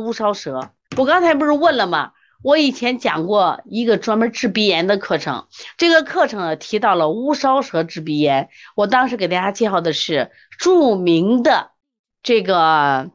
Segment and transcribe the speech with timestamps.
[0.00, 0.72] 乌梢蛇。
[0.96, 2.12] 我刚才不是问了吗？
[2.42, 5.46] 我以前讲过一个专门治鼻炎的课程，
[5.78, 8.50] 这个课程提到了乌梢蛇治鼻炎。
[8.74, 11.70] 我当时给大家介绍的是著名的
[12.22, 13.10] 这个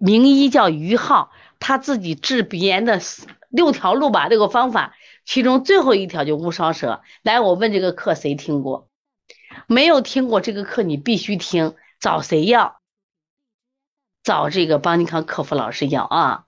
[0.00, 3.00] 名医叫于浩，他自己治鼻炎的
[3.50, 4.94] 六条路吧，六个方法，
[5.26, 7.02] 其中最后一条就乌梢蛇。
[7.22, 8.88] 来，我问这个课谁听过？
[9.66, 11.74] 没有听过这个课，你必须听。
[12.00, 12.80] 找谁要？
[14.22, 16.44] 找这个邦尼康客服老师要啊。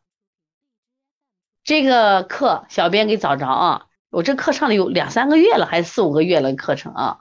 [1.62, 7.20] 这个课小编给找着啊，我这课上了有两三个月了，还是四五个月了课程啊？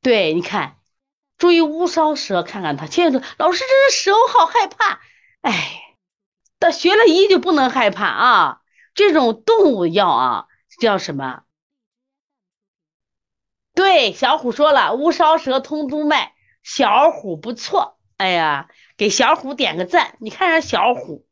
[0.00, 0.76] 对，你看，
[1.38, 2.86] 注意乌梢蛇，看看它。
[2.86, 5.00] 现在说老师这是蛇，我好害怕。
[5.40, 5.82] 哎，
[6.58, 8.60] 但学了医就不能害怕啊。
[8.94, 10.46] 这种动物药啊，
[10.78, 11.42] 叫什么？
[13.74, 16.32] 对，小虎说了，乌梢蛇通督脉，
[16.62, 17.98] 小虎不错。
[18.18, 20.16] 哎呀，给小虎点个赞。
[20.20, 21.26] 你看人小虎。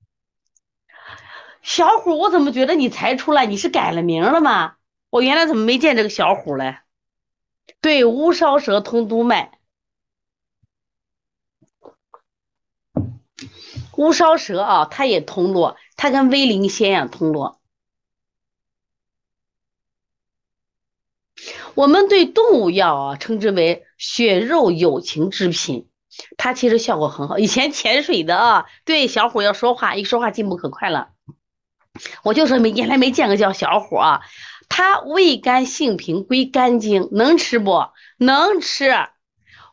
[1.62, 3.46] 小虎，我怎么觉得你才出来？
[3.46, 4.76] 你是改了名了吗？
[5.10, 6.78] 我原来怎么没见这个小虎嘞？
[7.80, 9.58] 对，乌梢蛇通督脉，
[13.96, 17.60] 乌梢蛇啊，它也通络，它跟威灵仙一样通络。
[21.74, 25.88] 我们对动物药啊，称之为血肉有情之品，
[26.36, 27.38] 它其实效果很好。
[27.38, 31.10] 以前潜水的啊，对小虎要说话，一说话进步可快了。
[32.22, 34.20] 我就说没，原来没见过叫小虎啊。
[34.68, 38.94] 它味甘性平，归肝经，能吃不能吃？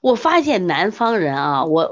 [0.01, 1.89] 我发现南方人啊，我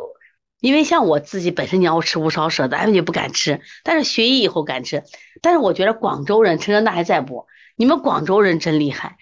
[0.59, 3.61] 因为像我自己本身你要吃乌梢蛇，咱们就不敢吃。
[3.83, 5.03] 但是学医以后敢吃。
[5.41, 7.47] 但是我觉得广州人，陈哲那还在不？
[7.75, 9.17] 你们广州人真厉害。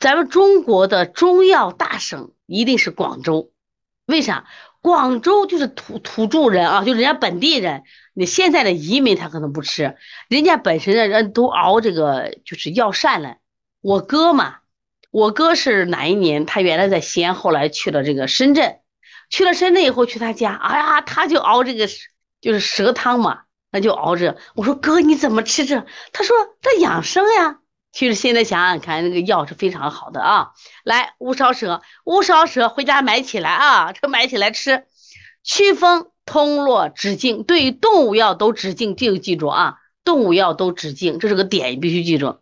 [0.00, 3.52] 咱们中国的中药大省一定是广州，
[4.06, 4.44] 为啥？
[4.80, 7.84] 广州就是土土著人啊，就人家本地人。
[8.12, 9.96] 你现在的移民他可能不吃，
[10.28, 13.36] 人家本身的人都熬这个就是药膳了。
[13.80, 14.56] 我哥嘛，
[15.10, 16.44] 我哥是哪一年？
[16.44, 18.80] 他原来在西安，后来去了这个深圳，
[19.30, 21.88] 去了深圳以后去他家，哎呀，他就熬这个
[22.42, 24.36] 就是蛇汤嘛，那就熬着。
[24.54, 25.86] 我说哥你怎么吃这？
[26.12, 27.60] 他说这养生呀。
[27.94, 30.50] 其实现在想想看，那个药是非常好的啊。
[30.82, 34.84] 来乌梢蛇，乌梢蛇回家买起来啊，这 买起来吃，
[35.42, 36.10] 祛风。
[36.26, 42.38] 通络止痉，对于动物药都止痉，这个记住啊，动物药都止痉，这是个点，你必须记住。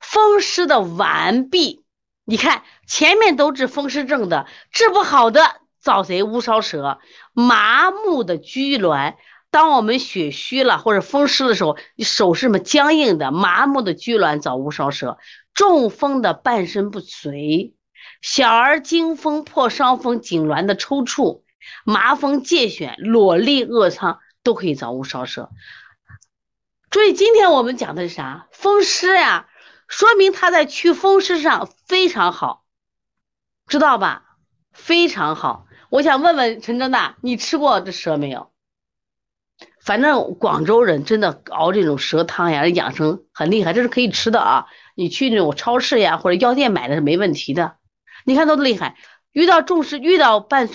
[0.00, 1.82] 风湿的顽痹，
[2.24, 6.22] 你看前面都治风湿症的，治不好的找谁？
[6.22, 6.98] 乌梢蛇。
[7.34, 9.16] 麻木的拘挛，
[9.50, 15.18] 当我们血虚了或者风湿的时候，你手是什么僵硬的、麻木的拘挛，找乌梢蛇。
[15.54, 17.74] 中风的半身不遂，
[18.22, 21.42] 小儿惊风破伤风、痉挛的抽搐。
[21.84, 25.50] 麻风疥癣、裸痢、恶疮都可以找乌梢蛇。
[26.88, 28.48] 注意，今天我们讲的是啥？
[28.52, 29.48] 风湿呀，
[29.86, 32.64] 说明它在祛风湿上非常好，
[33.66, 34.24] 知道吧？
[34.72, 35.66] 非常好。
[35.90, 38.49] 我想问问陈正大，你吃过这蛇没有？
[39.80, 44.66] 反正广州人真的熬这种蛇汤呀，养生很厉害，这是可以吃的啊。
[44.94, 47.76] 你去那种超市呀或者药店买的是没问题的。
[48.24, 48.96] 你看多厉害，
[49.32, 50.68] 遇到重视，遇到半。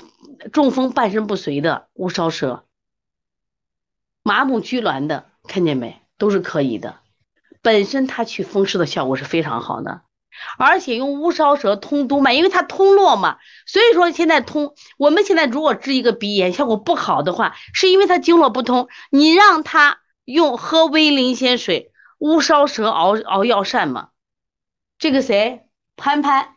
[0.51, 2.65] 中风半身不遂的乌梢蛇，
[4.21, 6.01] 麻木拘挛的，看见没？
[6.17, 6.97] 都是可以的。
[7.61, 10.01] 本身它去风湿的效果是非常好的，
[10.57, 14.75] 而且用乌梢蛇通督脉，因为它通络嘛，所以说现在通。
[14.97, 18.87] 我们现在如果治一个鼻炎效果不好的话，是因为它经络不通。
[19.09, 24.09] 你让他用喝威灵仙水，乌梢蛇熬熬药膳嘛。
[24.97, 25.63] 这个谁？
[25.95, 26.49] 潘潘。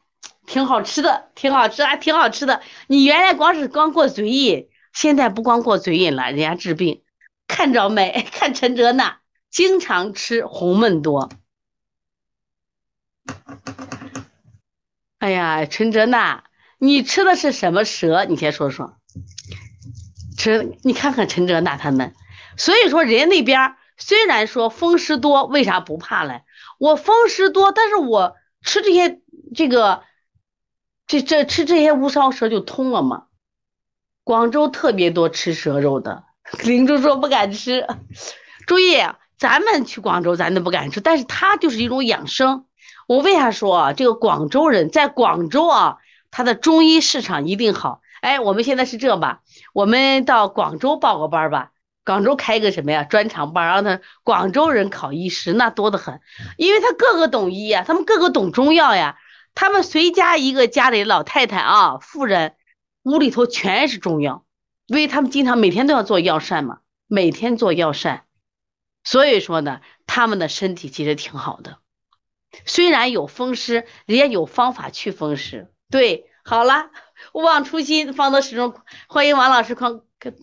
[0.47, 2.62] 挺好吃的，挺好吃，还挺好吃的。
[2.87, 7.03] 你原来光是光过嘴瘾，现在不光过嘴瘾了，人家治病，
[7.47, 8.27] 看着没？
[8.33, 9.17] 看陈哲呢，
[9.50, 11.28] 经常吃红焖多。
[15.28, 16.44] 哎呀，陈哲娜？
[16.78, 18.25] 你吃的是什么蛇？
[18.25, 18.97] 你先说说。
[20.39, 22.15] 吃，你看看陈哲娜他们，
[22.56, 26.44] 所以说人家那边虽然说风湿多，为啥不怕嘞？
[26.79, 29.20] 我风湿多，但是我吃这些
[29.55, 30.03] 这个。
[31.06, 33.25] 这这吃这些乌梢蛇就通了嘛？
[34.25, 36.25] 广州特别多吃蛇肉的，
[36.64, 37.87] 林珠说不敢吃。
[38.67, 38.97] 注意，
[39.38, 42.67] 咱们去广州咱都不敢吃，但是它就是一种养生。
[43.08, 43.93] 我为啥说啊？
[43.94, 45.96] 这个广州人在广州啊，
[46.31, 48.02] 他的中医市场一定好。
[48.20, 49.40] 哎，我们现在是这吧？
[49.72, 51.70] 我们到广州报个班吧，
[52.05, 56.20] 广州开个什么呀专场班，让他广州人考医师，那多得很，
[56.58, 59.16] 因为他个个懂医呀，他们个个懂中药呀。
[59.55, 62.56] 他们随家一个家里老太太啊，妇人
[63.05, 64.44] 屋里头全是中药，
[64.87, 68.25] 因为他们经常每天都要做药膳嘛，每天做药膳，
[69.02, 71.78] 所以说呢，他们的身体其实挺好的。
[72.64, 75.70] 虽然有风湿，人家有方法去风湿。
[75.90, 76.90] 对，好了，
[77.32, 78.75] 勿忘初心，方得始终。
[79.08, 79.90] 欢迎王老师快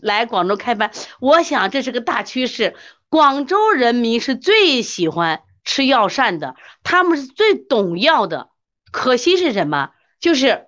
[0.02, 0.92] 来广州开班。
[1.20, 2.76] 我想这是个大趋势。
[3.10, 8.50] 广州人民是最喜欢吃药膳的，他们是最懂药的。
[8.92, 9.92] 可惜是什么？
[10.20, 10.68] 就是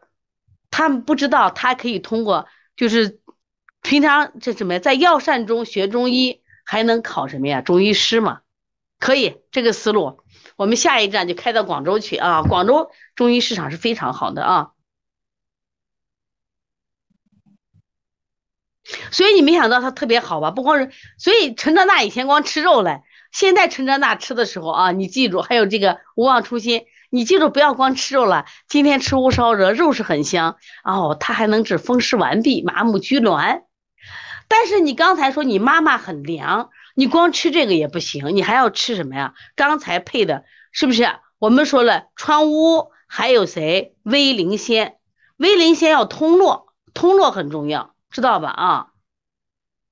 [0.70, 3.20] 他们不知道，他可以通过就是
[3.82, 7.62] 平常这什么，在药膳中学中医，还能考什么呀？
[7.62, 8.42] 中医师嘛，
[9.00, 10.22] 可以这个思路。
[10.58, 12.42] 我们下一站就开到广州去啊！
[12.42, 14.72] 广州中医市场是非常好的啊，
[19.12, 20.50] 所以你没想到它特别好吧？
[20.50, 33.62] 不光是，所以陈哲娜以前光吃肉嘞，现在陈哲娜吃的时候啊，你记住，还有这个勿忘初心，你记住不要光吃肉了，今天吃乌烧热，肉是很香哦，它还能治风湿顽痹、麻木拘挛。
[34.48, 36.72] 但是你刚才说你妈妈很凉。
[37.00, 39.36] 你光吃这个也不行，你还要吃什么呀？
[39.56, 41.08] 刚才配的是不是？
[41.38, 43.96] 我们说了川乌，还有谁？
[44.02, 44.98] 威灵仙，
[45.38, 48.50] 威灵仙要通络，通络很重要，知道吧？
[48.50, 48.88] 啊，